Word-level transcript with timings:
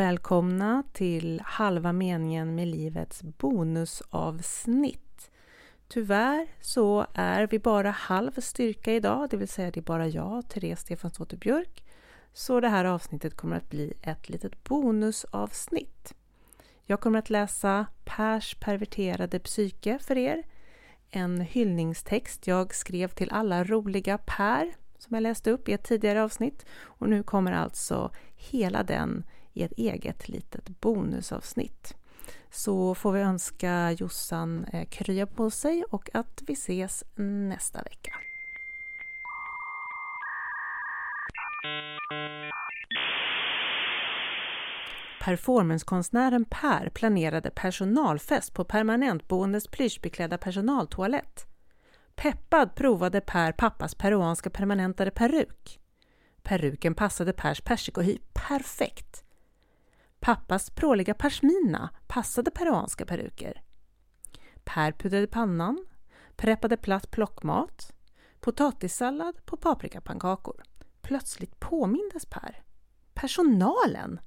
Välkomna 0.00 0.82
till 0.92 1.42
halva 1.44 1.92
meningen 1.92 2.54
med 2.54 2.68
livets 2.68 3.22
bonusavsnitt. 3.22 5.30
Tyvärr 5.88 6.46
så 6.60 7.06
är 7.14 7.46
vi 7.46 7.58
bara 7.58 7.90
halv 7.90 8.40
styrka 8.40 8.92
idag, 8.92 9.30
det 9.30 9.36
vill 9.36 9.48
säga 9.48 9.70
det 9.70 9.80
är 9.80 9.82
bara 9.82 10.08
jag, 10.08 10.48
Therese 10.48 10.80
Stefansdotter 10.80 11.36
Björk. 11.36 11.84
Så 12.32 12.60
det 12.60 12.68
här 12.68 12.84
avsnittet 12.84 13.36
kommer 13.36 13.56
att 13.56 13.70
bli 13.70 13.92
ett 14.02 14.28
litet 14.28 14.64
bonusavsnitt. 14.64 16.14
Jag 16.84 17.00
kommer 17.00 17.18
att 17.18 17.30
läsa 17.30 17.86
Pers 18.04 18.54
perverterade 18.54 19.38
psyke 19.38 19.98
för 19.98 20.18
er. 20.18 20.42
En 21.10 21.40
hyllningstext 21.40 22.46
jag 22.46 22.74
skrev 22.74 23.08
till 23.08 23.30
alla 23.30 23.64
roliga 23.64 24.18
Per 24.18 24.72
som 24.98 25.14
jag 25.14 25.22
läste 25.22 25.50
upp 25.50 25.68
i 25.68 25.72
ett 25.72 25.84
tidigare 25.84 26.22
avsnitt. 26.22 26.66
Och 26.82 27.08
nu 27.08 27.22
kommer 27.22 27.52
alltså 27.52 28.10
hela 28.36 28.82
den 28.82 29.24
i 29.52 29.62
ett 29.62 29.72
eget 29.72 30.28
litet 30.28 30.80
bonusavsnitt. 30.80 31.94
Så 32.50 32.94
får 32.94 33.12
vi 33.12 33.20
önska 33.20 33.92
Jossan 33.92 34.64
eh, 34.64 34.88
krya 34.88 35.26
på 35.26 35.50
sig 35.50 35.84
och 35.90 36.10
att 36.14 36.42
vi 36.46 36.52
ses 36.52 37.04
nästa 37.16 37.82
vecka. 37.82 38.12
Performancekonstnären 45.20 46.44
Per 46.44 46.88
planerade 46.88 47.50
personalfest 47.50 48.54
på 48.54 48.64
permanentboendets 48.64 49.68
plyschbeklädda 49.68 50.38
personaltoalett. 50.38 51.46
Peppad 52.14 52.74
provade 52.74 53.20
Per 53.20 53.52
pappas 53.52 53.94
peruanska 53.94 54.50
permanentade 54.50 55.10
peruk. 55.10 55.80
Peruken 56.42 56.94
passade 56.94 57.32
Pers 57.32 57.60
persikohy 57.60 58.18
perfekt. 58.32 59.24
Pappas 60.20 60.70
pråliga 60.70 61.14
pashmina 61.14 61.90
passade 62.06 62.50
peruanska 62.50 63.06
peruker. 63.06 63.62
Per 64.64 64.92
pudrade 64.92 65.26
pannan, 65.26 65.86
preppade 66.36 66.76
platt 66.76 67.10
plockmat, 67.10 67.92
potatissallad 68.40 69.46
på 69.46 69.56
paprikapannkakor. 69.56 70.62
Plötsligt 71.00 71.60
påmindes 71.60 72.26
Per. 72.26 72.62
Personalen! 73.14 74.20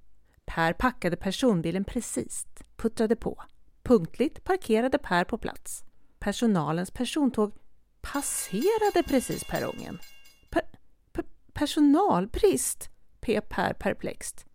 Per 0.46 0.74
packade 0.74 1.18
personbilen 1.18 1.84
precis, 1.84 2.46
puttrade 2.76 3.16
på. 3.16 3.44
Punktligt 3.84 4.44
parkerade 4.44 4.98
Per 4.98 5.24
på 5.24 5.38
plats. 5.38 5.84
Personalens 6.20 6.92
persontåg 6.92 7.54
passerade 8.02 9.04
precis 9.08 9.44
perrongen. 9.44 10.00
Per, 10.50 10.62
per, 11.12 11.26
personalbrist, 11.54 12.90
pep 13.20 13.50
Per 13.50 13.74
perplext. 13.74 14.46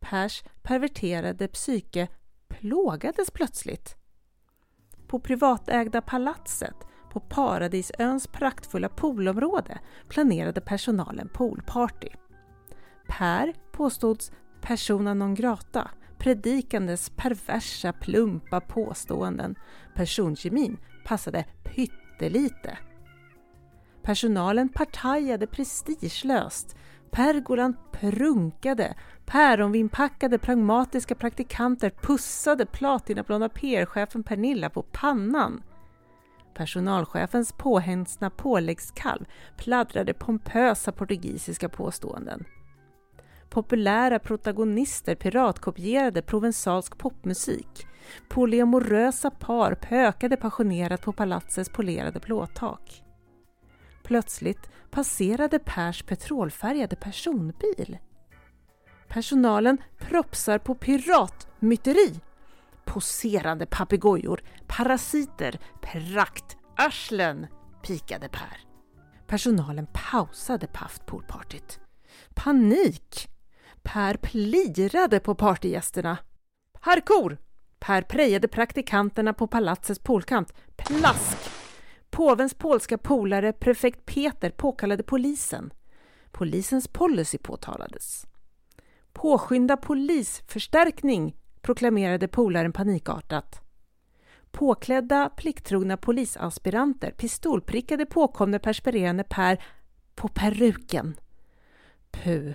Pers 0.00 0.44
perverterade 0.62 1.48
psyke 1.48 2.08
plågades 2.48 3.30
plötsligt. 3.30 3.96
På 5.06 5.20
privatägda 5.20 6.00
palatset 6.00 6.76
på 7.12 7.20
Paradisöns 7.20 8.26
praktfulla 8.26 8.88
poolområde 8.88 9.78
planerade 10.08 10.60
personalen 10.60 11.28
poolparty. 11.28 12.08
Per 13.08 13.54
påstods 13.72 14.32
persona 14.60 15.14
non 15.14 15.34
grata, 15.34 15.90
predikandes 16.18 17.10
perversa, 17.10 17.92
plumpa 17.92 18.60
påståenden. 18.60 19.54
Personkemin 19.94 20.78
passade 21.04 21.44
pyttelite. 21.64 22.78
Personalen 24.02 24.68
partajade 24.68 25.46
prestigelöst. 25.46 26.76
Pergolan 27.10 27.76
prunkade. 27.92 28.94
Päronvinpackade 29.30 30.38
pragmatiska 30.38 31.14
praktikanter 31.14 31.90
pussade 31.90 32.66
platinablonda 32.66 33.48
PR-chefen 33.48 34.22
Pernilla 34.22 34.70
på 34.70 34.82
pannan. 34.82 35.62
Personalchefens 36.54 37.52
påhängsna 37.52 38.30
påläggskalv 38.30 39.24
pladdrade 39.56 40.14
pompösa 40.14 40.92
portugisiska 40.92 41.68
påståenden. 41.68 42.44
Populära 43.50 44.18
protagonister 44.18 45.14
piratkopierade 45.14 46.22
provensalsk 46.22 46.98
popmusik. 46.98 47.86
Polyamorösa 48.28 49.30
par 49.30 49.74
pökade 49.74 50.36
passionerat 50.36 51.02
på 51.02 51.12
palatsets 51.12 51.70
polerade 51.70 52.20
plåttak. 52.20 53.02
Plötsligt 54.02 54.70
passerade 54.90 55.58
Pers 55.58 56.02
petrolfärgade 56.02 56.96
personbil. 56.96 57.98
Personalen 59.10 59.78
propsar 59.98 60.58
på 60.58 60.74
piratmyteri. 60.74 62.20
Poserande 62.84 63.66
papegojor, 63.66 64.42
parasiter, 64.66 65.60
praktarslen, 65.80 67.46
pikade 67.82 68.28
Per. 68.28 68.60
Personalen 69.26 69.86
pausade 69.92 70.66
paft 70.66 71.06
poolpartyt. 71.06 71.80
Panik! 72.34 73.28
Per 73.82 74.16
plirade 74.16 75.20
på 75.20 75.34
partygästerna. 75.34 76.18
Parkour! 76.80 77.38
Per 77.78 78.02
prejade 78.02 78.48
praktikanterna 78.48 79.32
på 79.32 79.46
palatsets 79.46 80.00
poolkant. 80.00 80.52
Plask! 80.76 81.38
Påvens 82.10 82.54
polska 82.54 82.98
polare, 82.98 83.52
prefekt 83.52 84.06
Peter, 84.06 84.50
påkallade 84.50 85.02
polisen. 85.02 85.72
Polisens 86.30 86.88
policy 86.88 87.38
påtalades. 87.38 88.26
Påskynda 89.20 89.76
polisförstärkning, 89.76 91.36
proklamerade 91.60 92.28
polaren 92.28 92.72
panikartat. 92.72 93.60
Påklädda, 94.50 95.30
plikttrogna 95.36 95.96
polisaspiranter 95.96 97.10
pistolprickade 97.10 98.06
påkomne 98.06 98.58
perspirerande 98.58 99.24
Per 99.24 99.64
på 100.14 100.28
peruken. 100.28 101.16
Puh, 102.10 102.52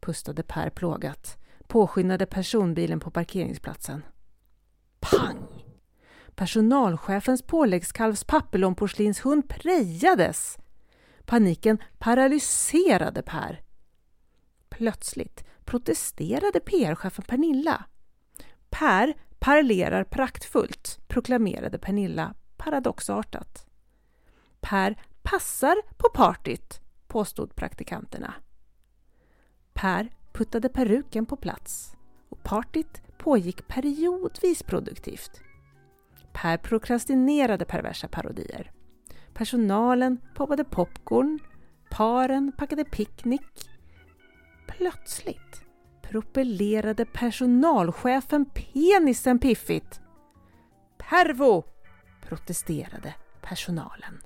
pustade 0.00 0.42
Per 0.42 0.70
plågat, 0.70 1.38
påskyndade 1.66 2.26
personbilen 2.26 3.00
på 3.00 3.10
parkeringsplatsen. 3.10 4.02
Pang! 5.00 5.64
Personalchefens 6.34 7.42
påläggskalvs 7.42 8.24
papillonporslinshund 8.24 9.48
prejades. 9.48 10.58
Paniken 11.24 11.78
paralyserade 11.98 13.22
Per. 13.22 13.62
Plötsligt 14.68 15.44
protesterade 15.72 16.60
PR-chefen 16.60 17.24
Pernilla. 17.24 17.84
Per 18.70 19.14
parlerar 19.38 20.04
praktfullt, 20.04 21.00
proklamerade 21.08 21.78
Pernilla 21.78 22.34
paradoxartat. 22.56 23.66
Per 24.60 25.02
passar 25.22 25.76
på 25.96 26.08
partyt, 26.14 26.80
påstod 27.08 27.54
praktikanterna. 27.54 28.34
Per 29.72 30.10
puttade 30.32 30.68
peruken 30.68 31.26
på 31.26 31.36
plats 31.36 31.96
och 32.28 32.42
partyt 32.42 33.02
pågick 33.18 33.68
periodvis 33.68 34.62
produktivt. 34.62 35.40
Per 36.32 36.56
prokrastinerade 36.56 37.64
perversa 37.64 38.08
parodier. 38.08 38.72
Personalen 39.34 40.20
poppade 40.34 40.64
popcorn, 40.64 41.38
paren 41.90 42.52
packade 42.58 42.84
picknick. 42.84 43.71
Plötsligt 44.66 45.64
propellerade 46.02 47.04
personalchefen 47.04 48.44
penisen 48.44 49.38
piffigt. 49.38 50.00
Pervo! 50.98 51.64
protesterade 52.20 53.14
personalen. 53.40 54.22